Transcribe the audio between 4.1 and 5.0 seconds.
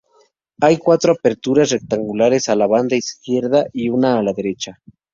a la derecha.